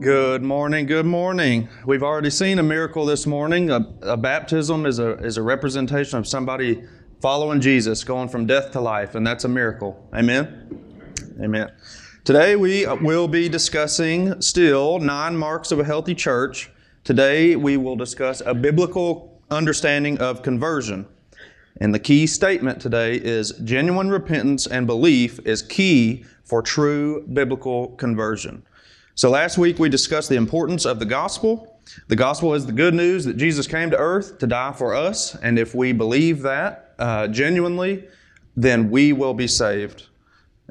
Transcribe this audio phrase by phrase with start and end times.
[0.00, 1.68] Good morning, good morning.
[1.84, 3.68] We've already seen a miracle this morning.
[3.70, 6.82] A, a, baptism is a, is a representation of somebody
[7.20, 10.08] following Jesus, going from death to life, and that's a miracle.
[10.14, 11.04] Amen?
[11.42, 11.70] Amen.
[12.24, 16.70] Today we uh, will be discussing still nine marks of a healthy church.
[17.04, 21.06] Today we will discuss a biblical understanding of conversion.
[21.78, 27.88] And the key statement today is genuine repentance and belief is key for true biblical
[27.96, 28.62] conversion.
[29.20, 31.78] So last week we discussed the importance of the gospel.
[32.08, 35.34] The gospel is the good news that Jesus came to earth to die for us,
[35.34, 38.08] and if we believe that uh, genuinely,
[38.56, 40.06] then we will be saved.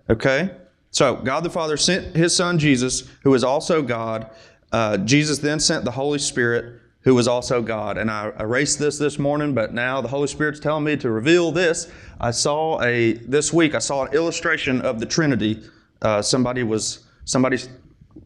[0.10, 0.50] Okay?
[0.90, 4.32] So God the Father sent His Son Jesus, who is also God.
[4.72, 8.00] Uh, Jesus then sent the Holy Spirit, who was also God.
[8.00, 11.52] And I erased this this morning, but now the Holy Spirit's telling me to reveal
[11.52, 11.92] this.
[12.20, 13.76] I saw a this week.
[13.76, 15.62] I saw an illustration of the Trinity.
[16.02, 17.60] Uh, somebody was somebody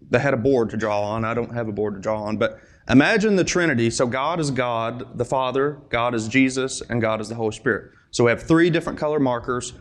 [0.10, 1.26] they had a board to draw on.
[1.26, 3.90] I don't have a board to draw on, but imagine the Trinity.
[3.90, 7.92] So God is God, the Father, God is Jesus, and God is the Holy Spirit.
[8.12, 9.74] So we have three different color markers.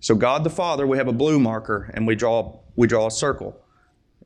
[0.00, 3.10] So God the Father, we have a blue marker, and we draw we draw a
[3.10, 3.56] circle,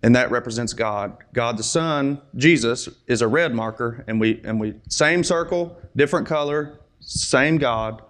[0.03, 1.17] and that represents God.
[1.33, 6.27] God the Son, Jesus, is a red marker, and we and we same circle, different
[6.27, 8.03] color, same God.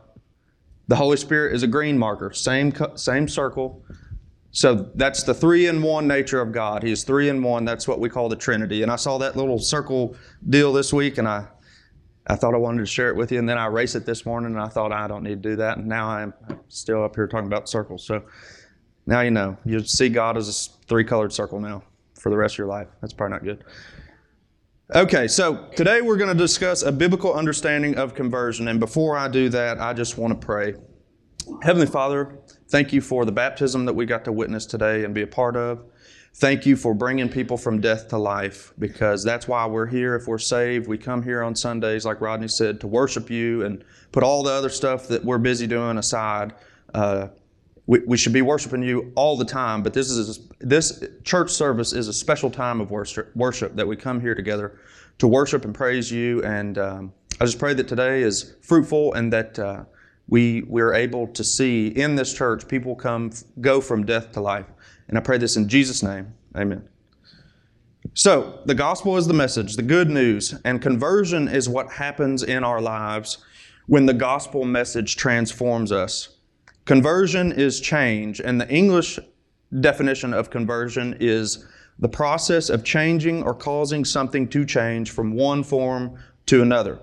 [0.88, 3.84] The Holy Spirit is a green marker, same same circle,
[4.52, 6.82] so that's the three in one nature of God.
[6.82, 7.64] He is three in one.
[7.64, 8.82] That's what we call the Trinity.
[8.82, 10.14] And I saw that little circle
[10.50, 11.46] deal this week, and I,
[12.26, 13.38] I thought I wanted to share it with you.
[13.38, 15.56] And then I erased it this morning, and I thought I don't need to do
[15.56, 15.78] that.
[15.78, 16.34] And now I'm
[16.68, 18.04] still up here talking about circles.
[18.04, 18.22] So
[19.06, 19.56] now you know.
[19.64, 21.82] You see God as a three colored circle now
[22.14, 22.88] for the rest of your life.
[23.00, 23.64] That's probably not good.
[24.94, 28.68] Okay, so today we're going to discuss a biblical understanding of conversion.
[28.68, 30.74] And before I do that, I just want to pray.
[31.62, 32.38] Heavenly Father,
[32.72, 35.56] thank you for the baptism that we got to witness today and be a part
[35.56, 35.84] of.
[36.36, 40.16] Thank you for bringing people from death to life because that's why we're here.
[40.16, 43.84] If we're saved, we come here on Sundays, like Rodney said, to worship you and
[44.10, 46.54] put all the other stuff that we're busy doing aside.
[46.94, 47.28] Uh,
[47.86, 51.92] we, we, should be worshiping you all the time, but this is this church service
[51.92, 54.78] is a special time of worship, worship that we come here together
[55.18, 56.42] to worship and praise you.
[56.42, 59.58] And um, I just pray that today is fruitful and that.
[59.58, 59.84] Uh,
[60.32, 64.64] we we're able to see in this church people come go from death to life.
[65.08, 66.32] And I pray this in Jesus' name.
[66.56, 66.88] Amen.
[68.14, 72.64] So, the gospel is the message, the good news, and conversion is what happens in
[72.64, 73.44] our lives
[73.88, 76.38] when the gospel message transforms us.
[76.86, 79.18] Conversion is change, and the English
[79.80, 81.66] definition of conversion is
[81.98, 86.98] the process of changing or causing something to change from one form to another.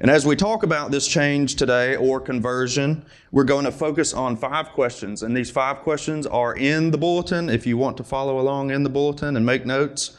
[0.00, 4.36] And as we talk about this change today or conversion, we're going to focus on
[4.36, 5.22] five questions.
[5.22, 8.82] And these five questions are in the bulletin if you want to follow along in
[8.82, 10.16] the bulletin and make notes.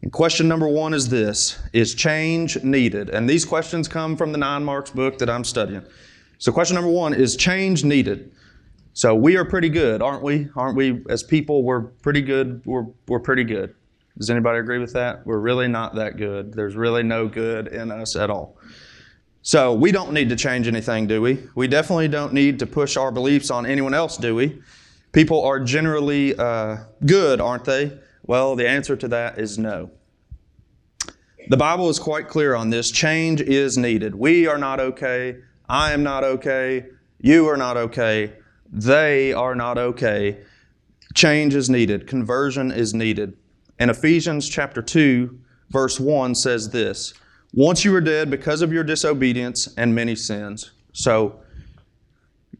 [0.00, 3.10] And question number one is this Is change needed?
[3.10, 5.82] And these questions come from the Nine Marks book that I'm studying.
[6.38, 8.32] So, question number one is change needed?
[8.94, 10.48] So, we are pretty good, aren't we?
[10.56, 12.62] Aren't we, as people, we're pretty good.
[12.64, 13.74] We're, we're pretty good.
[14.16, 15.26] Does anybody agree with that?
[15.26, 16.54] We're really not that good.
[16.54, 18.56] There's really no good in us at all.
[19.42, 21.38] So we don't need to change anything, do we?
[21.54, 24.60] We definitely don't need to push our beliefs on anyone else, do we?
[25.12, 27.98] People are generally uh, good, aren't they?
[28.22, 29.90] Well, the answer to that is no.
[31.48, 32.90] The Bible is quite clear on this.
[32.90, 34.14] Change is needed.
[34.14, 35.38] We are not okay.
[35.68, 36.86] I am not okay.
[37.18, 38.34] You are not okay.
[38.70, 40.42] They are not okay.
[41.14, 42.06] Change is needed.
[42.06, 43.36] Conversion is needed.
[43.78, 45.40] And Ephesians chapter 2,
[45.70, 47.14] verse 1 says this
[47.52, 50.70] once you were dead because of your disobedience and many sins.
[50.92, 51.40] So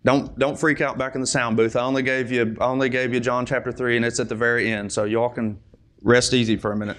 [0.05, 1.77] don't don't freak out back in the sound booth.
[1.77, 4.35] I only gave you I only gave you John chapter 3 and it's at the
[4.35, 4.93] very end.
[4.93, 5.59] So y'all can
[6.03, 6.97] rest easy for a minute.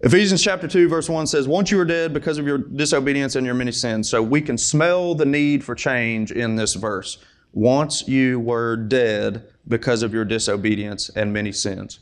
[0.00, 3.46] Ephesians chapter 2 verse 1 says, "Once you were dead because of your disobedience and
[3.46, 7.18] your many sins." So we can smell the need for change in this verse.
[7.52, 12.00] Once you were dead because of your disobedience and many sins.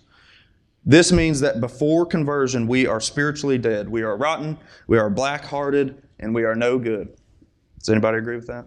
[0.86, 3.88] This means that before conversion, we are spiritually dead.
[3.88, 7.16] We are rotten, we are black hearted, and we are no good.
[7.78, 8.66] Does anybody agree with that?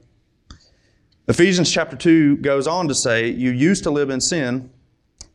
[1.27, 4.71] Ephesians chapter 2 goes on to say, You used to live in sin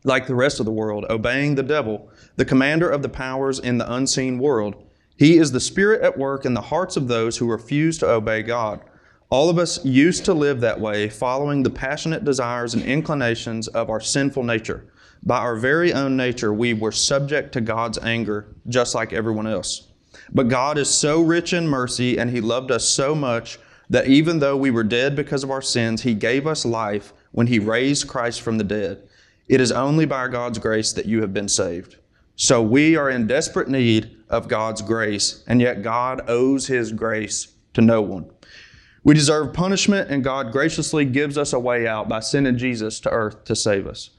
[0.03, 3.77] like the rest of the world, obeying the devil, the commander of the powers in
[3.77, 4.75] the unseen world.
[5.17, 8.41] He is the spirit at work in the hearts of those who refuse to obey
[8.41, 8.81] God.
[9.29, 13.89] All of us used to live that way, following the passionate desires and inclinations of
[13.89, 14.91] our sinful nature.
[15.25, 19.87] By our very own nature, we were subject to God's anger, just like everyone else.
[20.33, 23.57] But God is so rich in mercy, and He loved us so much
[23.89, 27.47] that even though we were dead because of our sins, He gave us life when
[27.47, 29.07] He raised Christ from the dead.
[29.47, 31.97] It is only by God's grace that you have been saved.
[32.35, 37.53] So we are in desperate need of God's grace, and yet God owes His grace
[37.75, 38.29] to no one.
[39.05, 43.09] We deserve punishment, and God graciously gives us a way out by sending Jesus to
[43.09, 44.09] earth to save us.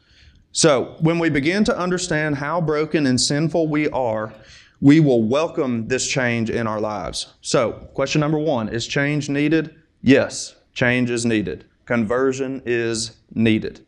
[0.57, 4.33] So, when we begin to understand how broken and sinful we are,
[4.81, 7.35] we will welcome this change in our lives.
[7.41, 9.75] So, question number one is change needed?
[10.01, 11.65] Yes, change is needed.
[11.87, 13.85] Conversion is needed.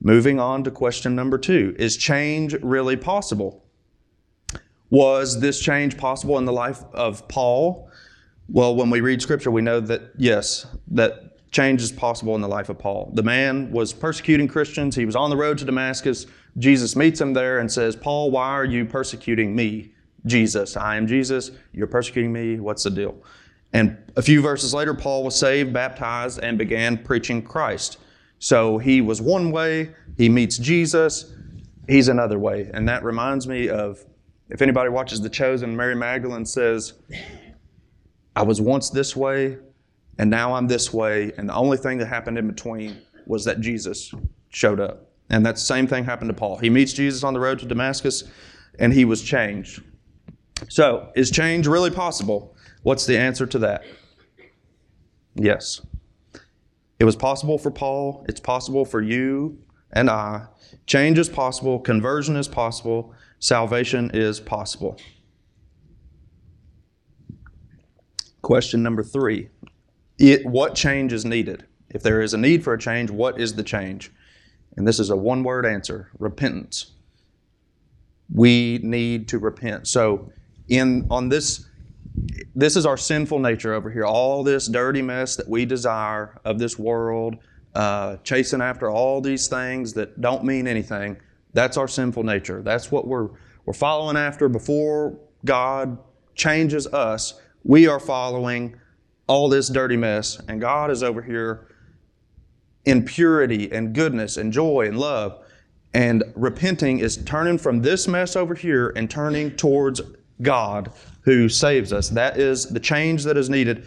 [0.00, 3.62] Moving on to question number two is change really possible?
[4.88, 7.90] Was this change possible in the life of Paul?
[8.48, 12.48] Well, when we read scripture, we know that yes, that change is possible in the
[12.48, 13.12] life of Paul.
[13.14, 14.96] The man was persecuting Christians.
[14.96, 16.26] He was on the road to Damascus.
[16.58, 19.92] Jesus meets him there and says, Paul, why are you persecuting me?
[20.24, 21.50] Jesus, I am Jesus.
[21.72, 22.58] You're persecuting me.
[22.58, 23.22] What's the deal?
[23.74, 27.98] And a few verses later, Paul was saved, baptized, and began preaching Christ.
[28.38, 31.32] So he was one way, he meets Jesus,
[31.88, 32.70] he's another way.
[32.74, 34.04] And that reminds me of
[34.50, 36.94] if anybody watches The Chosen, Mary Magdalene says,
[38.34, 39.58] I was once this way,
[40.18, 43.60] and now I'm this way, and the only thing that happened in between was that
[43.60, 44.12] Jesus
[44.50, 45.10] showed up.
[45.30, 46.58] And that same thing happened to Paul.
[46.58, 48.24] He meets Jesus on the road to Damascus,
[48.78, 49.82] and he was changed.
[50.68, 52.54] So, is change really possible?
[52.82, 53.84] What's the answer to that?
[55.34, 55.80] Yes.
[56.98, 59.58] It was possible for Paul, it's possible for you
[59.92, 60.46] and I.
[60.86, 64.98] Change is possible, conversion is possible, salvation is possible.
[68.42, 69.48] Question number three
[70.22, 71.66] it, What change is needed?
[71.90, 74.10] If there is a need for a change, what is the change?
[74.76, 76.92] And this is a one word answer repentance.
[78.32, 79.88] We need to repent.
[79.88, 80.32] So,
[80.68, 81.66] in on this,
[82.54, 84.04] this is our sinful nature over here.
[84.04, 87.36] All this dirty mess that we desire of this world,
[87.74, 91.18] uh, chasing after all these things that don't mean anything.
[91.52, 92.62] That's our sinful nature.
[92.62, 93.28] That's what we're
[93.66, 95.98] we're following after before God
[96.34, 98.76] changes us we are following
[99.26, 101.68] all this dirty mess, and God is over here
[102.84, 105.44] in purity and goodness and joy and love.
[105.94, 110.00] And repenting is turning from this mess over here and turning towards
[110.40, 112.08] God who saves us.
[112.08, 113.86] That is the change that is needed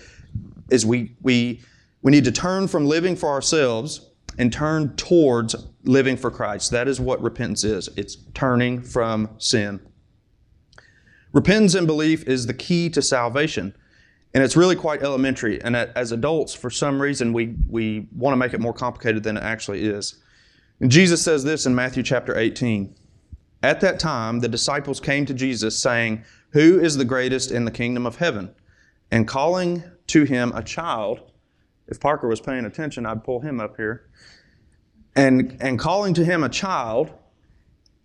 [0.70, 1.62] is we we
[2.02, 6.72] we need to turn from living for ourselves and turn towards living for Christ.
[6.72, 7.90] That is what repentance is.
[7.96, 9.80] It's turning from sin.
[11.34, 13.76] Repentance and belief is the key to salvation.
[14.36, 15.62] And it's really quite elementary.
[15.64, 19.38] And as adults, for some reason, we, we want to make it more complicated than
[19.38, 20.16] it actually is.
[20.82, 22.94] And Jesus says this in Matthew chapter 18.
[23.64, 27.72] At that time, the disciples came to Jesus, saying, Who is the greatest in the
[27.72, 28.54] kingdom of heaven?
[29.10, 31.32] And calling to him a child,
[31.88, 34.10] if Parker was paying attention, I'd pull him up here.
[35.16, 37.10] And, and calling to him a child,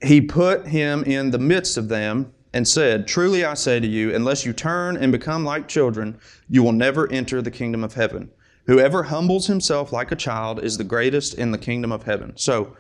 [0.01, 4.15] he put him in the midst of them and said, Truly I say to you,
[4.15, 6.19] unless you turn and become like children,
[6.49, 8.31] you will never enter the kingdom of heaven.
[8.67, 12.37] Whoever humbles himself like a child is the greatest in the kingdom of heaven.
[12.37, 12.77] So,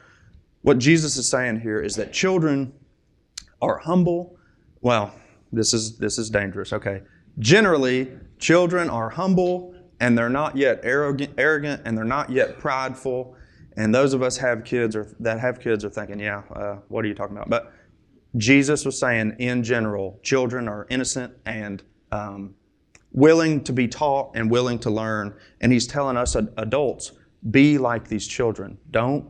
[0.62, 2.72] what Jesus is saying here is that children
[3.62, 4.37] are humble.
[4.82, 5.14] Well,
[5.52, 6.72] this is this is dangerous.
[6.72, 7.02] Okay.
[7.38, 13.37] Generally, children are humble and they're not yet arrogant, arrogant and they're not yet prideful.
[13.76, 17.05] And those of us have kids or that have kids are thinking, yeah, uh, what
[17.05, 17.49] are you talking about?
[17.49, 17.72] But
[18.37, 21.82] Jesus was saying, in general, children are innocent and
[22.13, 22.55] um,
[23.13, 25.34] willing to be taught and willing to learn.
[25.60, 27.13] And he's telling us adults,
[27.51, 28.79] be like these children.
[28.91, 29.29] Don't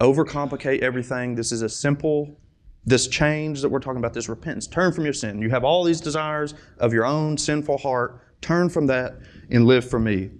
[0.00, 1.34] overcomplicate everything.
[1.34, 2.38] This is a simple,
[2.84, 4.66] this change that we're talking about, this repentance.
[4.66, 5.42] Turn from your sin.
[5.42, 8.22] You have all these desires of your own sinful heart.
[8.40, 9.16] Turn from that
[9.50, 10.30] and live for me.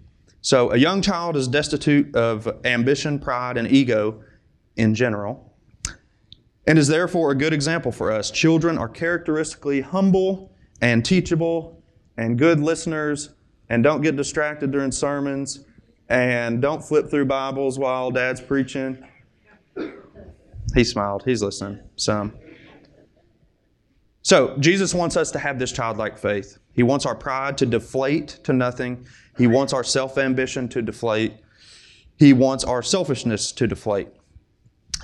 [0.43, 4.23] So, a young child is destitute of ambition, pride, and ego
[4.77, 5.50] in general
[6.71, 8.31] and is therefore a good example for us.
[8.31, 11.83] Children are characteristically humble and teachable
[12.17, 13.31] and good listeners
[13.71, 15.65] and don't get distracted during sermons
[16.11, 19.05] and don't flip through Bibles while dad's preaching.
[20.73, 21.25] He smiled.
[21.25, 22.35] He's listening some.
[24.23, 26.57] So, Jesus wants us to have this childlike faith.
[26.73, 29.05] He wants our pride to deflate to nothing.
[29.37, 31.33] He wants our self ambition to deflate.
[32.17, 34.07] He wants our selfishness to deflate.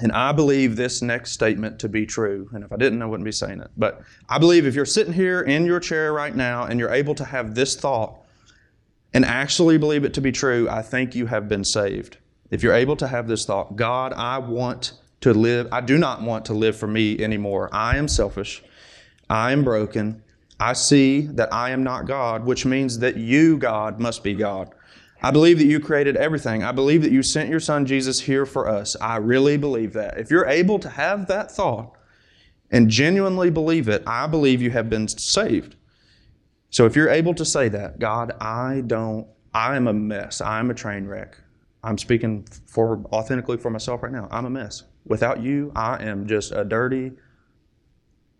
[0.01, 2.51] And I believe this next statement to be true.
[2.53, 3.71] And if I didn't, I wouldn't be saying it.
[3.77, 7.15] But I believe if you're sitting here in your chair right now and you're able
[7.15, 8.19] to have this thought
[9.15, 12.19] and actually believe it to be true, I think you have been saved.
[12.51, 16.21] If you're able to have this thought, God, I want to live, I do not
[16.21, 17.71] want to live for me anymore.
[17.73, 18.63] I am selfish.
[19.31, 20.23] I am broken.
[20.61, 24.75] I see that I am not God, which means that you, God, must be God.
[25.23, 26.63] I believe that you created everything.
[26.63, 28.97] I believe that you sent your son Jesus here for us.
[29.01, 30.19] I really believe that.
[30.19, 31.93] If you're able to have that thought
[32.71, 35.77] and genuinely believe it, I believe you have been saved.
[36.71, 40.41] So if you're able to say that, God, I don't, I am a mess.
[40.41, 41.39] I'm a train wreck.
[41.83, 44.29] I'm speaking for authentically for myself right now.
[44.31, 44.83] I'm a mess.
[45.07, 47.13] Without you, I am just a dirty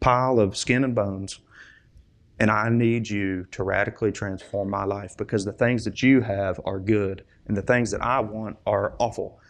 [0.01, 1.39] pile of skin and bones.
[2.39, 6.61] And I need you to radically transform my life because the things that you have
[6.65, 9.41] are good and the things that I want are awful.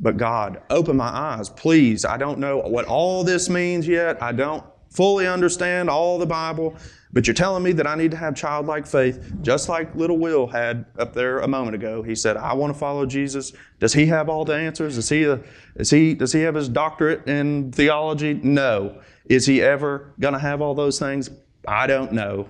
[0.00, 2.04] But God, open my eyes, please.
[2.04, 4.22] I don't know what all this means yet.
[4.22, 6.76] I don't fully understand all the Bible,
[7.12, 10.46] but you're telling me that I need to have childlike faith, just like little Will
[10.46, 12.02] had up there a moment ago.
[12.02, 14.98] He said, "I want to follow Jesus." Does he have all the answers?
[14.98, 15.40] Is he a,
[15.76, 18.34] is he does he have his doctorate in theology?
[18.34, 19.00] No.
[19.26, 21.30] Is he ever going to have all those things?
[21.66, 22.48] I don't know.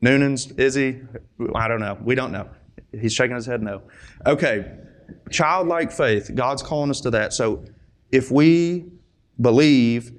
[0.00, 1.00] Noonan's, is he?
[1.54, 1.98] I don't know.
[2.02, 2.48] We don't know.
[2.98, 3.82] He's shaking his head no.
[4.26, 4.70] Okay.
[5.30, 7.32] Childlike faith, God's calling us to that.
[7.32, 7.64] So
[8.10, 8.86] if we
[9.40, 10.12] believe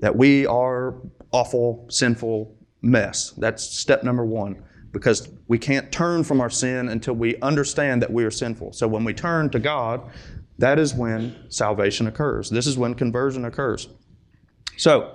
[0.00, 0.96] that we are
[1.32, 4.62] awful, sinful mess, that's step number one.
[4.90, 8.72] Because we can't turn from our sin until we understand that we are sinful.
[8.72, 10.10] So when we turn to God,
[10.58, 12.50] that is when salvation occurs.
[12.50, 13.88] This is when conversion occurs.
[14.76, 15.14] So,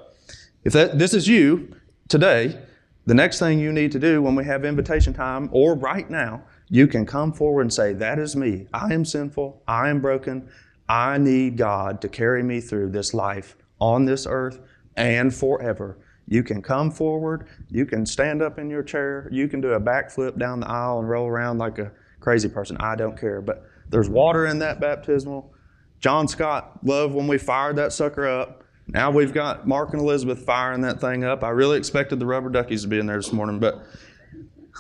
[0.64, 1.76] if that, this is you
[2.08, 2.58] today,
[3.06, 6.44] the next thing you need to do when we have invitation time or right now,
[6.70, 8.68] you can come forward and say, That is me.
[8.74, 9.62] I am sinful.
[9.68, 10.50] I am broken.
[10.88, 14.60] I need God to carry me through this life on this earth
[14.96, 15.98] and forever.
[16.28, 17.48] You can come forward.
[17.70, 19.28] You can stand up in your chair.
[19.32, 22.78] You can do a backflip down the aisle and roll around like a crazy person.
[22.80, 23.42] I don't care.
[23.42, 25.54] But there's water in that baptismal.
[26.00, 28.63] John Scott loved when we fired that sucker up.
[28.88, 31.44] Now we've got Mark and Elizabeth firing that thing up.
[31.44, 33.84] I really expected the rubber duckies to be in there this morning, but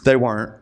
[0.03, 0.53] they weren't.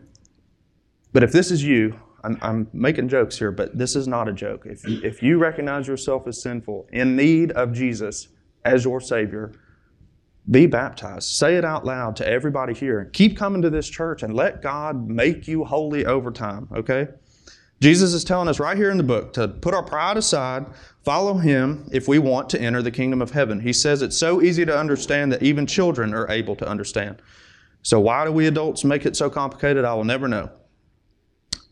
[1.14, 4.34] But if this is you, I'm, I'm, making jokes here, but this is not a
[4.34, 4.66] joke.
[4.66, 8.28] If, if you recognize yourself as sinful, in need of Jesus
[8.64, 9.52] as your Savior,
[10.50, 11.30] be baptized.
[11.30, 13.10] Say it out loud to everybody here.
[13.14, 17.08] Keep coming to this church and let God make you holy over time, okay?
[17.82, 20.68] Jesus is telling us right here in the book to put our pride aside,
[21.04, 23.60] follow Him if we want to enter the kingdom of heaven.
[23.60, 27.24] He says it's so easy to understand that even children are able to understand.
[27.82, 29.84] So, why do we adults make it so complicated?
[29.84, 30.52] I will never know.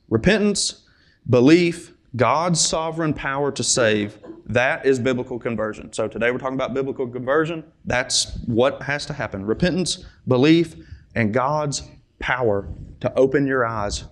[0.10, 0.82] Repentance,
[1.30, 5.94] belief, God's sovereign power to save, that is biblical conversion.
[5.94, 7.64] So, today we're talking about biblical conversion.
[7.86, 10.76] That's what has to happen repentance, belief,
[11.14, 11.84] and God's
[12.18, 12.68] power
[13.02, 14.06] to open your eyes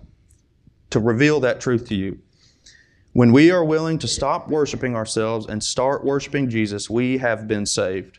[0.90, 2.18] to reveal that truth to you.
[3.12, 7.66] When we are willing to stop worshiping ourselves and start worshiping Jesus, we have been
[7.66, 8.18] saved.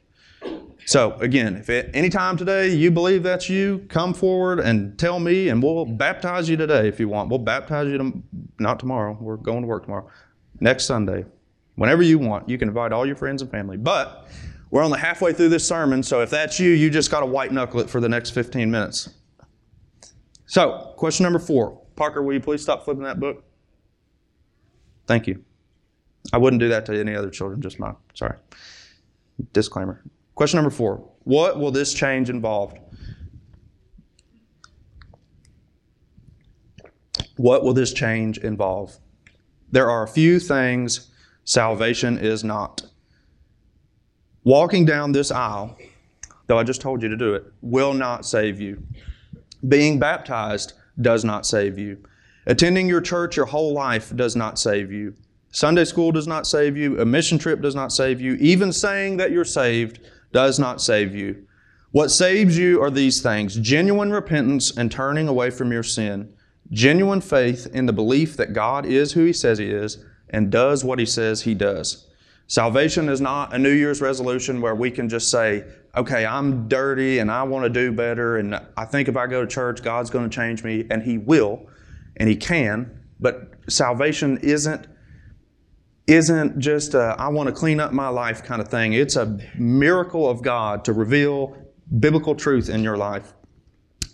[0.85, 5.19] So, again, if at any time today you believe that's you, come forward and tell
[5.19, 7.29] me, and we'll baptize you today if you want.
[7.29, 8.23] We'll baptize you to,
[8.57, 9.15] not tomorrow.
[9.19, 10.09] We're going to work tomorrow.
[10.59, 11.25] Next Sunday.
[11.75, 12.49] Whenever you want.
[12.49, 13.77] You can invite all your friends and family.
[13.77, 14.27] But
[14.71, 17.51] we're only halfway through this sermon, so if that's you, you just got to white
[17.51, 19.09] knuckle it for the next 15 minutes.
[20.45, 23.44] So, question number four Parker, will you please stop flipping that book?
[25.06, 25.44] Thank you.
[26.32, 27.98] I wouldn't do that to any other children, just mine.
[28.13, 28.38] Sorry.
[29.51, 30.01] Disclaimer.
[30.34, 32.74] Question number four What will this change involve?
[37.36, 38.98] What will this change involve?
[39.70, 41.12] There are a few things
[41.44, 42.82] salvation is not.
[44.46, 45.77] Walking down this aisle,
[46.48, 48.82] though I just told you to do it, will not save you.
[49.68, 51.98] Being baptized does not save you.
[52.46, 55.13] Attending your church your whole life does not save you.
[55.51, 57.00] Sunday school does not save you.
[57.00, 58.36] A mission trip does not save you.
[58.36, 60.00] Even saying that you're saved
[60.32, 61.46] does not save you.
[61.91, 66.32] What saves you are these things genuine repentance and turning away from your sin,
[66.72, 70.84] genuine faith in the belief that God is who He says He is and does
[70.84, 72.06] what He says He does.
[72.50, 75.63] Salvation is not a New Year's resolution where we can just say,
[75.96, 79.41] okay, I'm dirty and I want to do better, and I think if I go
[79.41, 81.70] to church, God's going to change me, and He will,
[82.18, 83.03] and He can.
[83.20, 84.88] But salvation isn't
[86.08, 88.94] isn't just a, I want to clean up my life kind of thing.
[88.94, 91.56] It's a miracle of God to reveal
[92.00, 93.36] biblical truth in your life.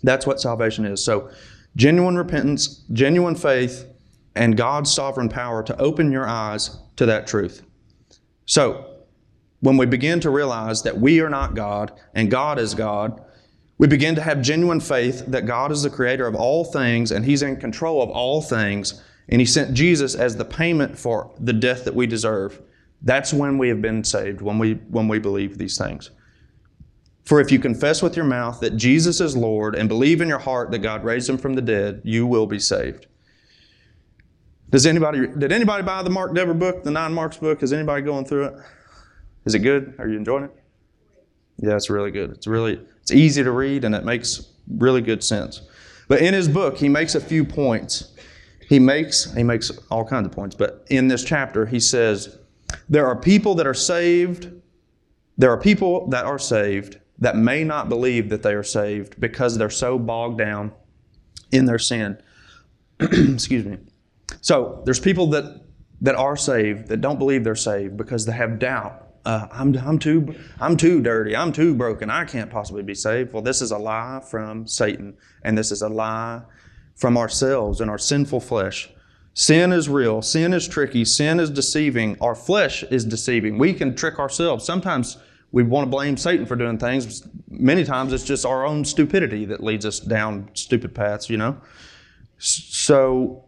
[0.02, 1.02] That's what salvation is.
[1.02, 1.30] So,
[1.74, 3.86] genuine repentance, genuine faith,
[4.34, 7.65] and God's sovereign power to open your eyes to that truth.
[8.46, 8.86] So,
[9.60, 13.20] when we begin to realize that we are not God and God is God,
[13.78, 17.24] we begin to have genuine faith that God is the creator of all things and
[17.24, 21.52] He's in control of all things, and He sent Jesus as the payment for the
[21.52, 22.62] death that we deserve.
[23.02, 26.10] That's when we have been saved, when we, when we believe these things.
[27.24, 30.38] For if you confess with your mouth that Jesus is Lord and believe in your
[30.38, 33.08] heart that God raised him from the dead, you will be saved.
[34.76, 37.62] Does anybody did anybody buy the Mark Dever book, the Nine Marks book?
[37.62, 38.54] Is anybody going through it?
[39.46, 39.94] Is it good?
[39.98, 40.54] Are you enjoying it?
[41.56, 42.28] Yeah, it's really good.
[42.32, 45.62] It's really it's easy to read and it makes really good sense.
[46.08, 48.12] But in his book, he makes a few points.
[48.68, 52.36] He makes he makes all kinds of points, but in this chapter he says
[52.86, 54.52] there are people that are saved
[55.38, 59.56] there are people that are saved that may not believe that they are saved because
[59.56, 60.70] they're so bogged down
[61.50, 62.20] in their sin.
[63.00, 63.78] Excuse me.
[64.40, 65.62] So there's people that
[66.02, 69.02] that are saved that don't believe they're saved because they have doubt.
[69.24, 71.34] Uh, I'm, I'm too I'm too dirty.
[71.34, 72.10] I'm too broken.
[72.10, 73.32] I can't possibly be saved.
[73.32, 76.42] Well, this is a lie from Satan, and this is a lie
[76.94, 78.90] from ourselves and our sinful flesh.
[79.34, 80.22] Sin is real.
[80.22, 81.04] Sin is tricky.
[81.04, 82.16] Sin is deceiving.
[82.20, 83.58] Our flesh is deceiving.
[83.58, 84.64] We can trick ourselves.
[84.64, 85.18] Sometimes
[85.52, 87.26] we want to blame Satan for doing things.
[87.50, 91.60] Many times it's just our own stupidity that leads us down stupid paths, you know?
[92.38, 93.45] So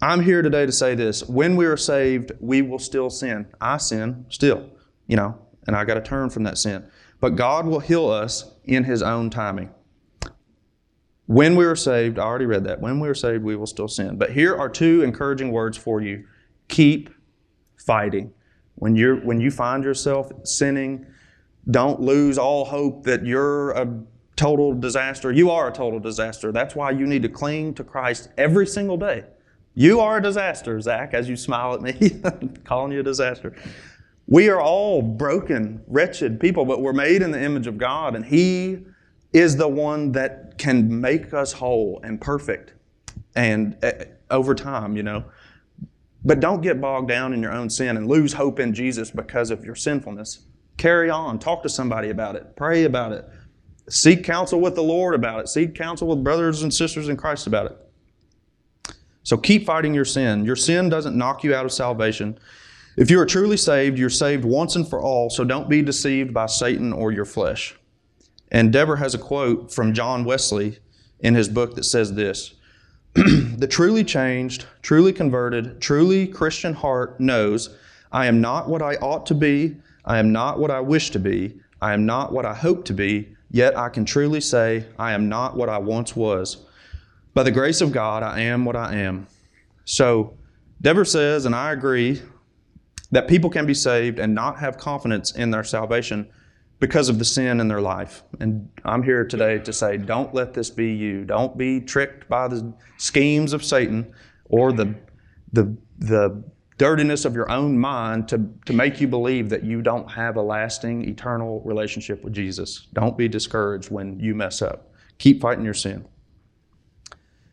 [0.00, 1.24] I'm here today to say this.
[1.28, 3.46] When we are saved, we will still sin.
[3.60, 4.70] I sin still,
[5.08, 5.36] you know,
[5.66, 6.88] and I got to turn from that sin.
[7.20, 9.70] But God will heal us in His own timing.
[11.26, 12.80] When we are saved, I already read that.
[12.80, 14.16] When we are saved, we will still sin.
[14.16, 16.24] But here are two encouraging words for you
[16.68, 17.10] keep
[17.76, 18.32] fighting.
[18.76, 21.06] When, you're, when you find yourself sinning,
[21.70, 24.00] don't lose all hope that you're a
[24.36, 25.32] total disaster.
[25.32, 26.52] You are a total disaster.
[26.52, 29.24] That's why you need to cling to Christ every single day.
[29.74, 32.20] You are a disaster, Zach, as you smile at me,
[32.64, 33.54] calling you a disaster.
[34.26, 38.24] We are all broken, wretched people, but we're made in the image of God, and
[38.24, 38.78] He
[39.32, 42.74] is the one that can make us whole and perfect
[43.36, 43.92] and uh,
[44.30, 45.24] over time, you know.
[46.24, 49.50] But don't get bogged down in your own sin and lose hope in Jesus because
[49.50, 50.40] of your sinfulness.
[50.76, 51.38] Carry on.
[51.38, 52.56] Talk to somebody about it.
[52.56, 53.28] Pray about it.
[53.88, 55.48] Seek counsel with the Lord about it.
[55.48, 57.87] Seek counsel with brothers and sisters in Christ about it.
[59.22, 60.44] So keep fighting your sin.
[60.44, 62.38] Your sin doesn't knock you out of salvation.
[62.96, 66.34] If you are truly saved, you're saved once and for all, so don't be deceived
[66.34, 67.76] by Satan or your flesh.
[68.50, 70.78] And Dever has a quote from John Wesley
[71.20, 72.54] in his book that says this
[73.14, 77.76] The truly changed, truly converted, truly Christian heart knows
[78.10, 81.18] I am not what I ought to be, I am not what I wish to
[81.18, 85.12] be, I am not what I hope to be, yet I can truly say I
[85.12, 86.64] am not what I once was.
[87.34, 89.26] By the grace of God, I am what I am.
[89.84, 90.36] So,
[90.80, 92.22] Dever says, and I agree,
[93.10, 96.28] that people can be saved and not have confidence in their salvation
[96.80, 98.22] because of the sin in their life.
[98.38, 101.24] And I'm here today to say, don't let this be you.
[101.24, 104.12] Don't be tricked by the schemes of Satan
[104.48, 104.94] or the,
[105.52, 106.44] the, the
[106.76, 110.42] dirtiness of your own mind to, to make you believe that you don't have a
[110.42, 112.86] lasting, eternal relationship with Jesus.
[112.92, 114.92] Don't be discouraged when you mess up.
[115.18, 116.06] Keep fighting your sin.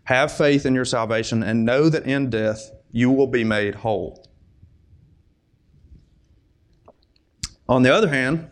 [0.05, 4.27] Have faith in your salvation and know that in death you will be made whole.
[7.67, 8.49] On the other hand,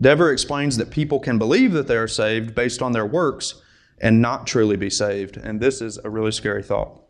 [0.00, 3.60] Dever explains that people can believe that they are saved based on their works
[4.00, 5.36] and not truly be saved.
[5.36, 7.02] And this is a really scary thought.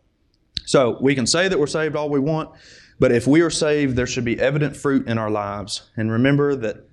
[0.65, 2.49] So we can say that we're saved all we want,
[2.99, 5.89] but if we are saved, there should be evident fruit in our lives.
[5.95, 6.87] And remember that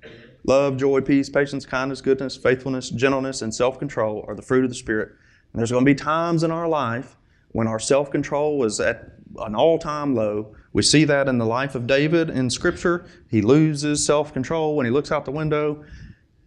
[0.45, 4.71] love, joy, peace, patience, kindness, goodness, faithfulness, gentleness, and self control are the fruit of
[4.71, 5.13] the Spirit.
[5.57, 7.17] And there's going to be times in our life
[7.53, 10.55] when our self control is at an all time low.
[10.75, 13.07] We see that in the life of David in Scripture.
[13.31, 15.83] He loses self control when he looks out the window,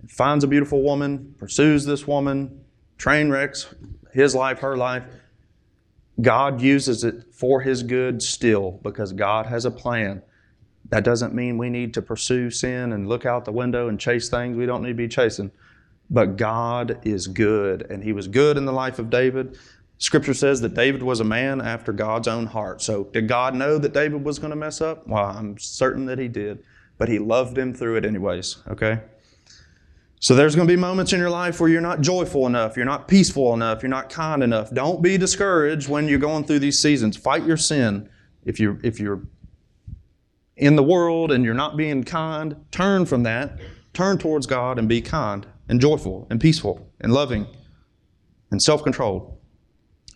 [0.07, 2.63] finds a beautiful woman, pursues this woman,
[2.99, 3.73] train wrecks
[4.13, 5.05] his life, her life.
[6.21, 10.21] God uses it for his good still because God has a plan.
[10.89, 14.29] That doesn't mean we need to pursue sin and look out the window and chase
[14.29, 15.49] things we don't need to be chasing.
[16.09, 19.57] But God is good, and He was good in the life of David.
[19.99, 22.81] Scripture says that David was a man after God's own heart.
[22.81, 25.05] So, did God know that David was going to mess up?
[25.05, 26.63] Well, I'm certain that he did,
[26.97, 29.01] but he loved him through it anyways, okay?
[30.21, 32.85] So, there's going to be moments in your life where you're not joyful enough, you're
[32.85, 34.73] not peaceful enough, you're not kind enough.
[34.73, 37.17] Don't be discouraged when you're going through these seasons.
[37.17, 38.09] Fight your sin.
[38.45, 39.21] If you're, if you're
[40.55, 43.59] in the world and you're not being kind, turn from that.
[43.93, 47.47] Turn towards God and be kind and joyful and peaceful and loving
[48.51, 49.38] and self controlled.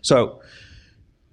[0.02, 0.42] So,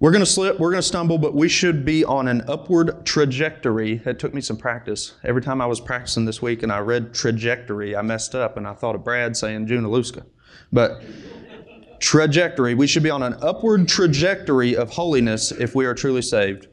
[0.02, 3.06] we're going to slip, we're going to stumble, but we should be on an upward
[3.06, 4.02] trajectory.
[4.04, 5.14] It took me some practice.
[5.22, 8.66] Every time I was practicing this week and I read trajectory, I messed up and
[8.66, 10.26] I thought of Brad saying Junaluska.
[10.72, 11.04] But
[12.00, 16.66] trajectory, we should be on an upward trajectory of holiness if we are truly saved.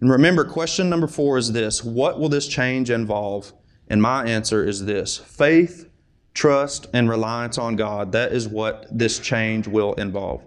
[0.00, 3.52] And remember, question number four is this What will this change involve?
[3.88, 5.90] And my answer is this faith,
[6.36, 8.12] trust, and reliance on God.
[8.12, 10.44] That is what this change will involve.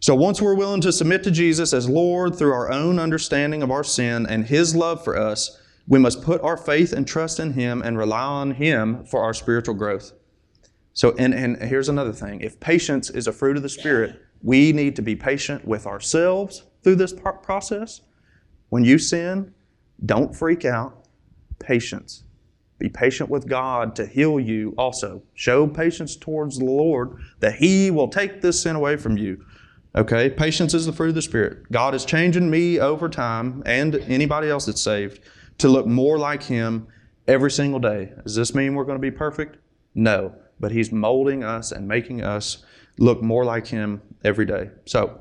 [0.00, 3.70] So once we're willing to submit to Jesus as Lord through our own understanding of
[3.70, 7.52] our sin and His love for us, We must put our faith and trust in
[7.52, 10.12] Him and rely on Him for our spiritual growth.
[10.92, 14.72] So, and, and here's another thing if patience is a fruit of the Spirit, we
[14.72, 18.02] need to be patient with ourselves through this process.
[18.68, 19.52] When you sin,
[20.06, 21.04] don't freak out.
[21.58, 22.24] Patience.
[22.82, 25.22] Be patient with God to heal you also.
[25.34, 29.44] Show patience towards the Lord that He will take this sin away from you.
[29.94, 30.28] Okay?
[30.28, 31.70] Patience is the fruit of the Spirit.
[31.70, 35.20] God is changing me over time and anybody else that's saved
[35.58, 36.88] to look more like Him
[37.28, 38.10] every single day.
[38.24, 39.58] Does this mean we're going to be perfect?
[39.94, 40.34] No.
[40.58, 42.64] But He's molding us and making us
[42.98, 44.70] look more like Him every day.
[44.86, 45.20] So,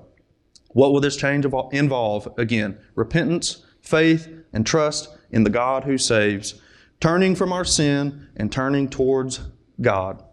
[0.70, 2.28] what will this change involve?
[2.40, 6.60] Again, repentance, faith, and trust in the God who saves,
[7.02, 9.42] turning from our sin and turning towards
[9.82, 10.24] God.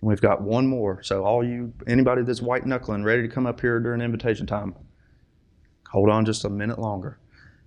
[0.00, 1.02] We've got one more.
[1.02, 4.74] So, all you, anybody that's white knuckling, ready to come up here during invitation time,
[5.90, 7.18] hold on just a minute longer.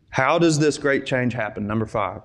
[0.10, 1.68] How does this great change happen?
[1.68, 2.22] Number five.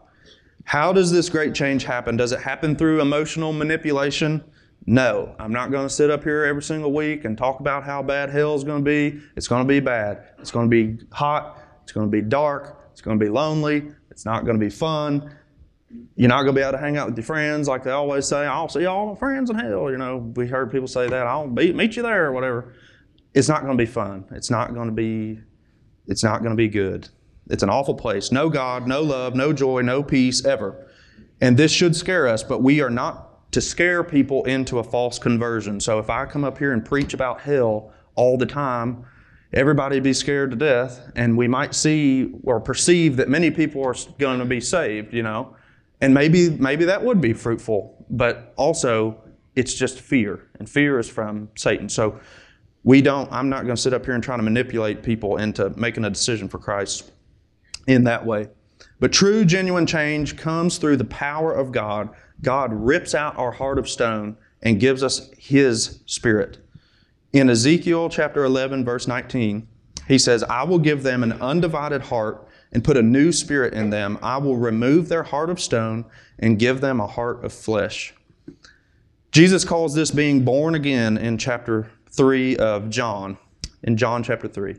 [0.64, 2.16] How does this great change happen?
[2.16, 4.42] Does it happen through emotional manipulation?
[4.87, 8.03] No, I'm not going to sit up here every single week and talk about how
[8.03, 9.21] bad hell is going to be.
[9.37, 10.29] It's going to be bad.
[10.38, 11.61] It's going to be hot.
[11.83, 12.88] It's going to be dark.
[12.92, 13.90] It's going to be lonely.
[14.11, 15.33] It's not going to be fun.
[16.16, 18.27] You're not going to be able to hang out with your friends like they always
[18.27, 18.44] say.
[18.44, 19.90] I'll see all my friends in hell.
[19.90, 21.27] You know, we heard people say that.
[21.27, 22.75] I'll meet you there or whatever.
[23.35, 24.25] It's not going to be fun.
[24.33, 25.38] It's not going to be.
[26.07, 27.09] It's not going to be good.
[27.49, 28.33] It's an awful place.
[28.33, 30.88] No God, no love, no joy, no peace ever.
[31.40, 35.18] And this should scare us, but we are not to scare people into a false
[35.18, 35.81] conversion.
[35.81, 39.05] So if I come up here and preach about hell all the time,
[39.53, 43.94] everybody be scared to death, and we might see or perceive that many people are
[44.18, 45.57] going to be saved, you know.
[46.00, 49.22] And maybe maybe that would be fruitful, but also
[49.54, 51.88] it's just fear, and fear is from Satan.
[51.88, 52.20] So
[52.85, 55.70] we don't I'm not going to sit up here and try to manipulate people into
[55.70, 57.11] making a decision for Christ
[57.87, 58.48] in that way.
[59.00, 62.11] But true genuine change comes through the power of God
[62.42, 66.59] God rips out our heart of stone and gives us His Spirit.
[67.32, 69.66] In Ezekiel chapter 11, verse 19,
[70.09, 73.90] he says, I will give them an undivided heart and put a new spirit in
[73.90, 74.18] them.
[74.22, 76.05] I will remove their heart of stone
[76.38, 78.14] and give them a heart of flesh.
[79.33, 83.37] Jesus calls this being born again in chapter 3 of John,
[83.83, 84.76] in John chapter 3.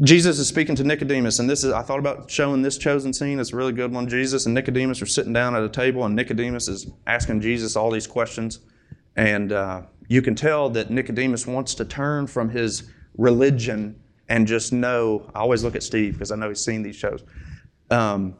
[0.00, 3.40] Jesus is speaking to Nicodemus, and this is, I thought about showing this chosen scene.
[3.40, 4.08] It's a really good one.
[4.08, 7.90] Jesus and Nicodemus are sitting down at a table, and Nicodemus is asking Jesus all
[7.90, 8.60] these questions.
[9.16, 12.84] And uh, you can tell that Nicodemus wants to turn from his
[13.16, 15.30] religion and just know.
[15.34, 17.24] I always look at Steve because I know he's seen these shows.
[17.90, 18.36] Um,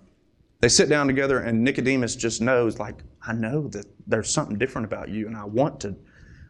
[0.61, 2.96] they sit down together, and Nicodemus just knows, like,
[3.27, 5.96] I know that there's something different about you, and I want to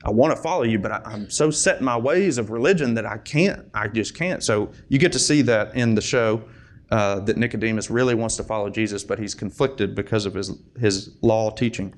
[0.04, 2.94] I want to follow you, but I, am so set in my ways of religion
[2.94, 3.68] that I can't.
[3.74, 4.42] I just can't.
[4.44, 6.44] So you get to see that in the show
[6.90, 11.16] uh, that Nicodemus really wants to follow Jesus, but he's conflicted because of his his
[11.20, 11.94] law teaching.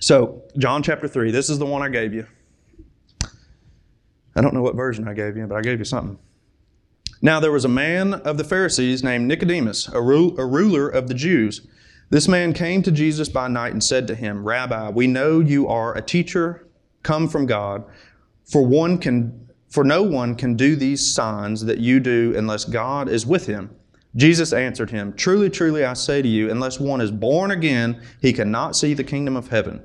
[0.00, 1.30] So John chapter three.
[1.30, 2.26] This is the one I gave you.
[4.36, 6.18] I don't know what version I gave you, but I gave you something.
[7.22, 11.08] Now there was a man of the Pharisees named Nicodemus, a, ru- a ruler of
[11.08, 11.66] the Jews.
[12.10, 15.68] This man came to Jesus by night and said to him, Rabbi, we know you
[15.68, 16.66] are a teacher
[17.02, 17.84] come from God,
[18.44, 23.08] for one can for no one can do these signs that you do unless God
[23.08, 23.74] is with him.
[24.14, 28.32] Jesus answered him, Truly, truly, I say to you, unless one is born again, he
[28.32, 29.82] cannot see the kingdom of heaven.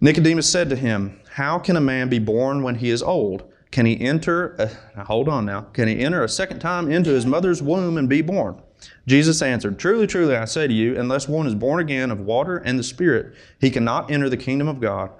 [0.00, 3.50] Nicodemus said to him, How can a man be born when he is old?
[3.76, 7.10] Can he enter, uh, a, hold on now, can he enter a second time into
[7.10, 8.58] his mother's womb and be born?
[9.06, 12.56] Jesus answered, Truly, truly, I say to you, unless one is born again of water
[12.56, 15.10] and the Spirit, he cannot enter the kingdom of God.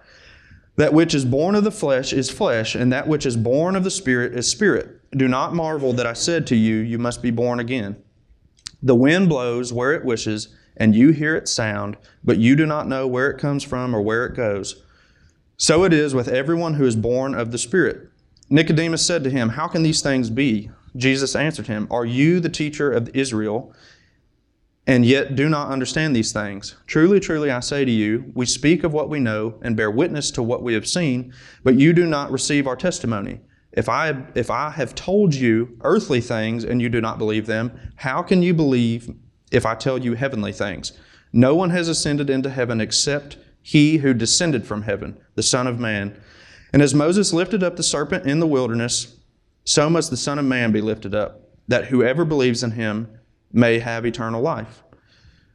[0.76, 3.84] That which is born of the flesh is flesh, and that which is born of
[3.84, 5.02] the Spirit is spirit.
[5.10, 8.02] Do not marvel that I said to you, You must be born again.
[8.82, 12.88] The wind blows where it wishes, and you hear its sound, but you do not
[12.88, 14.82] know where it comes from or where it goes.
[15.58, 18.08] So it is with everyone who is born of the Spirit.
[18.48, 20.70] Nicodemus said to him, How can these things be?
[20.96, 23.74] Jesus answered him, Are you the teacher of Israel,
[24.86, 26.76] and yet do not understand these things?
[26.86, 30.30] Truly, truly, I say to you, we speak of what we know and bear witness
[30.32, 31.32] to what we have seen,
[31.64, 33.40] but you do not receive our testimony.
[33.72, 37.78] If I, if I have told you earthly things and you do not believe them,
[37.96, 39.10] how can you believe
[39.50, 40.92] if I tell you heavenly things?
[41.32, 45.78] No one has ascended into heaven except he who descended from heaven, the Son of
[45.78, 46.18] Man.
[46.72, 49.16] And as Moses lifted up the serpent in the wilderness,
[49.64, 53.08] so must the Son of Man be lifted up, that whoever believes in him
[53.52, 54.82] may have eternal life.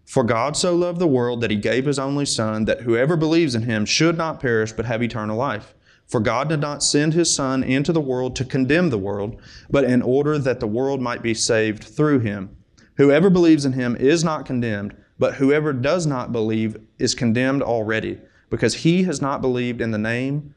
[0.06, 3.56] For God so loved the world that he gave his only Son, that whoever believes
[3.56, 5.74] in him should not perish but have eternal life.
[6.08, 9.86] For God did not send his Son into the world to condemn the world, but
[9.86, 12.58] in order that the world might be saved through him.
[12.98, 18.20] Whoever believes in him is not condemned, but whoever does not believe is condemned already,
[18.50, 20.54] because he has not believed in the name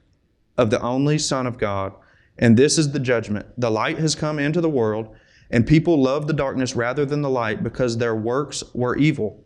[0.57, 1.93] of the only Son of God.
[2.39, 3.47] And this is the judgment.
[3.59, 5.15] The light has come into the world,
[5.51, 9.45] and people love the darkness rather than the light because their works were evil.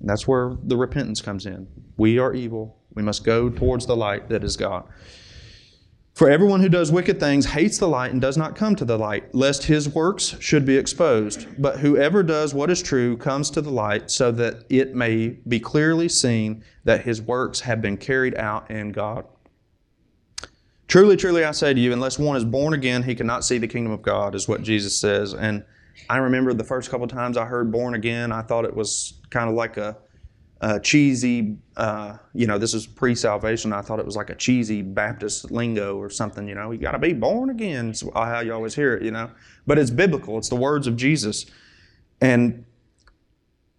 [0.00, 1.66] And that's where the repentance comes in.
[1.96, 2.78] We are evil.
[2.94, 4.88] We must go towards the light that is God.
[6.14, 8.98] For everyone who does wicked things hates the light and does not come to the
[8.98, 11.46] light, lest his works should be exposed.
[11.60, 15.60] But whoever does what is true comes to the light, so that it may be
[15.60, 19.24] clearly seen that his works have been carried out in God.
[20.90, 23.68] Truly, truly, I say to you, unless one is born again, he cannot see the
[23.68, 25.34] kingdom of God, is what Jesus says.
[25.34, 25.64] And
[26.08, 29.48] I remember the first couple times I heard born again, I thought it was kind
[29.48, 29.96] of like a
[30.60, 33.72] uh, cheesy, uh, you know, this is pre salvation.
[33.72, 36.90] I thought it was like a cheesy Baptist lingo or something, you know, you got
[36.90, 37.90] to be born again.
[37.90, 39.30] It's how you always hear it, you know.
[39.68, 41.46] But it's biblical, it's the words of Jesus.
[42.20, 42.64] And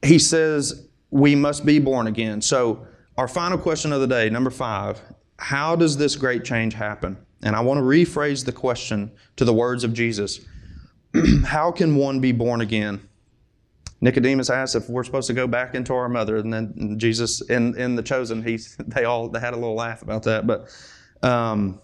[0.02, 2.42] he says we must be born again.
[2.42, 5.02] So, our final question of the day, number five
[5.42, 7.18] how does this great change happen?
[7.42, 10.40] And I want to rephrase the question to the words of Jesus
[11.46, 13.08] How can one be born again?
[14.02, 17.76] Nicodemus asked if we're supposed to go back into our mother, and then Jesus in
[17.78, 20.46] in the chosen, he they all they had a little laugh about that.
[20.46, 20.70] But
[21.24, 21.82] um,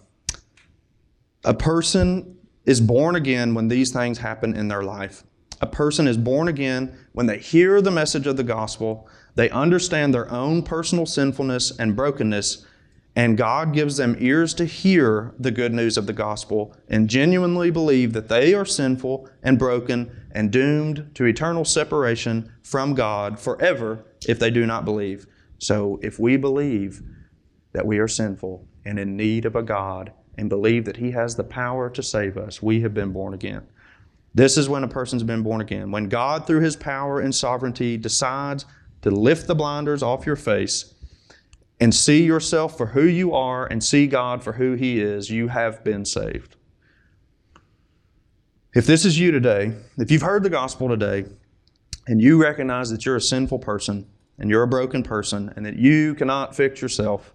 [1.44, 5.24] a person is born again when these things happen in their life.
[5.60, 10.14] A person is born again when they hear the message of the gospel, they understand
[10.14, 12.64] their own personal sinfulness and brokenness,
[13.16, 17.70] and God gives them ears to hear the good news of the gospel and genuinely
[17.70, 24.04] believe that they are sinful and broken and doomed to eternal separation from God forever
[24.28, 25.26] if they do not believe.
[25.58, 27.02] So, if we believe
[27.72, 31.34] that we are sinful and in need of a God and believe that He has
[31.34, 33.66] the power to save us, we have been born again.
[34.32, 35.90] This is when a person's been born again.
[35.90, 38.64] When God, through His power and sovereignty, decides
[39.02, 40.94] to lift the blinders off your face
[41.80, 45.48] and see yourself for who you are and see God for who He is, you
[45.48, 46.56] have been saved.
[48.74, 51.24] If this is you today, if you've heard the gospel today,
[52.06, 54.06] and you recognize that you're a sinful person
[54.38, 57.34] and you're a broken person and that you cannot fix yourself,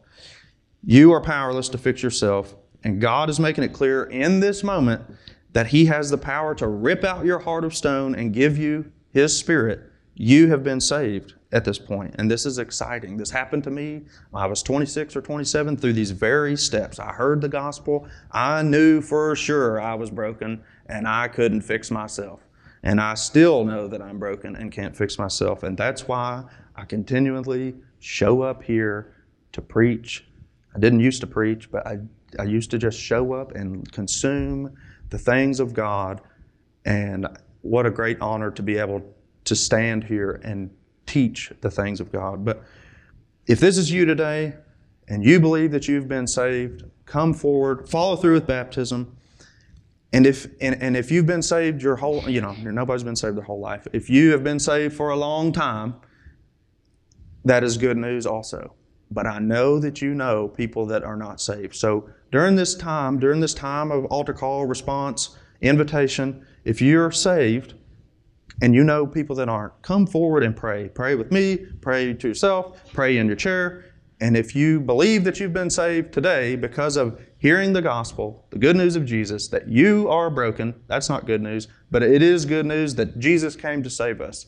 [0.83, 5.01] you are powerless to fix yourself, and God is making it clear in this moment
[5.53, 8.91] that He has the power to rip out your heart of stone and give you
[9.11, 9.81] His Spirit,
[10.15, 11.79] you have been saved at this.
[11.89, 13.17] And this is exciting.
[13.17, 14.01] This happened to me
[14.33, 16.99] I was 26 or 27 through these very steps.
[16.99, 18.07] I heard the gospel.
[18.31, 22.41] I knew for sure I was broken and I couldn't fix myself.
[22.83, 25.63] And I still know that I'm broken and can't fix myself.
[25.63, 26.43] And that's why
[26.75, 29.13] I continually show up here
[29.53, 30.25] to preach.
[30.75, 31.99] I didn't used to preach, but I,
[32.39, 34.75] I used to just show up and consume
[35.09, 36.21] the things of God.
[36.83, 37.27] And
[37.61, 39.01] what a great honor to be able
[39.45, 40.69] to stand here and
[41.05, 42.45] teach the things of God.
[42.45, 42.63] But
[43.47, 44.55] if this is you today
[45.07, 49.15] and you believe that you've been saved, come forward, follow through with baptism.
[50.13, 53.35] And if and, and if you've been saved your whole, you know, nobody's been saved
[53.35, 53.87] their whole life.
[53.93, 55.95] If you have been saved for a long time,
[57.45, 58.75] that is good news also.
[59.11, 61.75] But I know that you know people that are not saved.
[61.75, 67.73] So during this time, during this time of altar call, response, invitation, if you're saved,
[68.63, 70.87] and you know people that aren't, come forward and pray.
[70.87, 73.83] Pray with me, pray to yourself, pray in your chair.
[74.21, 78.57] And if you believe that you've been saved today because of hearing the gospel, the
[78.57, 82.45] good news of Jesus, that you are broken, that's not good news, but it is
[82.45, 84.45] good news that Jesus came to save us.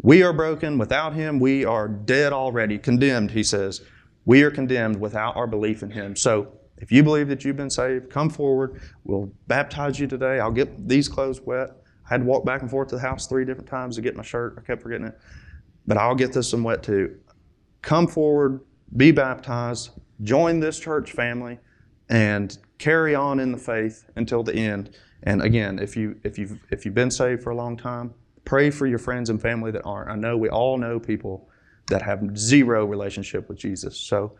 [0.00, 0.78] We are broken.
[0.78, 3.82] Without Him, we are dead already, condemned, He says.
[4.24, 6.16] We are condemned without our belief in Him.
[6.16, 8.80] So if you believe that you've been saved, come forward.
[9.04, 10.40] We'll baptize you today.
[10.40, 11.72] I'll get these clothes wet.
[12.06, 14.16] I had to walk back and forth to the house three different times to get
[14.16, 14.56] my shirt.
[14.58, 15.18] I kept forgetting it.
[15.86, 17.16] But I'll get this some wet too.
[17.82, 18.60] Come forward,
[18.96, 19.90] be baptized,
[20.22, 21.58] join this church family,
[22.08, 24.96] and carry on in the faith until the end.
[25.22, 28.14] And again, if you if you've if you've been saved for a long time,
[28.44, 30.10] pray for your friends and family that aren't.
[30.10, 31.48] I know we all know people
[31.88, 33.96] that have zero relationship with Jesus.
[33.98, 34.36] So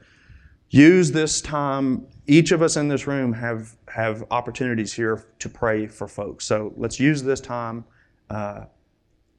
[0.75, 2.07] use this time.
[2.27, 6.45] Each of us in this room have have opportunities here to pray for folks.
[6.45, 7.85] So let's use this time
[8.29, 8.65] uh,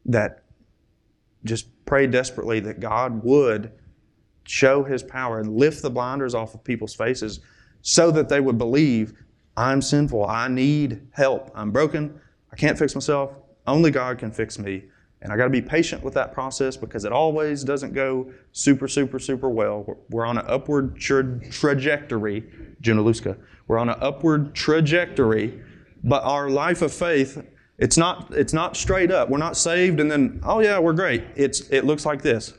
[0.05, 0.43] that
[1.43, 3.71] just pray desperately that God would
[4.45, 7.41] show His power and lift the blinders off of people's faces,
[7.81, 9.13] so that they would believe
[9.57, 10.25] I'm sinful.
[10.25, 11.51] I need help.
[11.55, 12.19] I'm broken.
[12.51, 13.31] I can't fix myself.
[13.67, 14.85] Only God can fix me.
[15.25, 18.87] And I got to be patient with that process because it always doesn't go super,
[18.87, 19.97] super, super well.
[20.11, 22.43] We're on an upward tra- trajectory,
[22.83, 23.35] Junaluska.
[23.67, 25.59] We're on an upward trajectory,
[26.03, 27.43] but our life of faith,
[27.79, 29.31] it's not, it's not straight up.
[29.31, 31.23] We're not saved and then, oh yeah, we're great.
[31.35, 32.53] It's, it looks like this.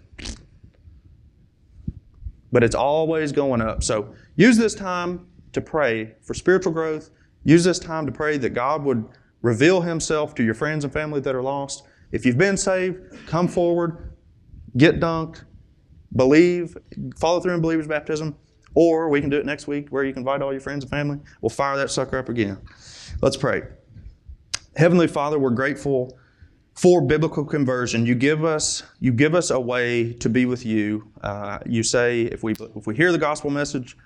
[2.51, 3.85] But it's always going up.
[3.85, 7.11] So use this time to pray for spiritual growth.
[7.45, 9.05] Use this time to pray that God would
[9.43, 11.85] reveal Himself to your friends and family that are lost.
[12.13, 14.13] If you've been saved, come forward,
[14.77, 15.45] get dunked,
[16.15, 16.77] believe,
[17.17, 18.37] follow through in believer's baptism,
[18.75, 20.91] or we can do it next week where you can invite all your friends and
[20.91, 21.19] family.
[21.41, 22.59] We'll fire that sucker up again.
[23.23, 23.63] Let's pray.
[24.77, 26.19] Heavenly Father, we're grateful
[26.75, 28.05] for biblical conversion.
[28.05, 31.11] You give us you give us a way to be with you.
[31.23, 33.97] Uh, you say if we if we hear the gospel message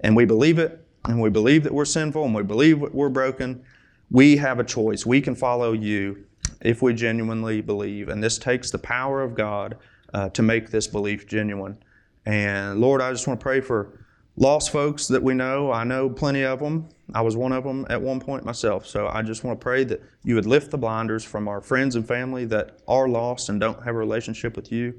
[0.00, 3.64] and we believe it, and we believe that we're sinful, and we believe we're broken,
[4.10, 5.06] we have a choice.
[5.06, 6.26] We can follow you
[6.60, 9.76] if we genuinely believe, and this takes the power of God
[10.12, 11.78] uh, to make this belief genuine.
[12.26, 14.00] And Lord, I just want to pray for
[14.36, 15.72] lost folks that we know.
[15.72, 16.88] I know plenty of them.
[17.14, 18.86] I was one of them at one point myself.
[18.86, 21.96] So I just want to pray that you would lift the blinders from our friends
[21.96, 24.94] and family that are lost and don't have a relationship with you.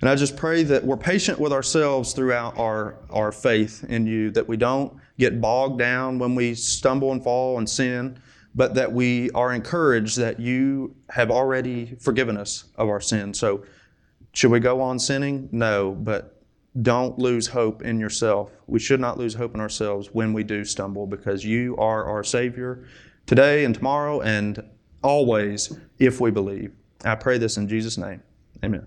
[0.00, 4.30] And I just pray that we're patient with ourselves throughout our, our faith in you,
[4.30, 8.16] that we don't get bogged down when we stumble and fall and sin,
[8.54, 13.32] but that we are encouraged that you have already forgiven us of our sin.
[13.34, 13.64] So
[14.32, 15.48] should we go on sinning?
[15.52, 16.42] No, but
[16.82, 18.52] don't lose hope in yourself.
[18.66, 22.22] We should not lose hope in ourselves when we do stumble because you are our
[22.22, 22.84] Savior
[23.26, 24.62] today and tomorrow and
[25.02, 26.72] always if we believe.
[27.04, 28.22] I pray this in Jesus' name.
[28.64, 28.86] Amen.